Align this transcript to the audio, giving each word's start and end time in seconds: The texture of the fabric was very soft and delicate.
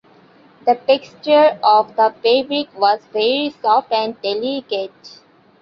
The 0.65 0.73
texture 0.87 1.59
of 1.61 1.95
the 1.95 2.11
fabric 2.23 2.69
was 2.75 3.05
very 3.13 3.53
soft 3.61 3.91
and 3.91 4.19
delicate. 4.19 5.19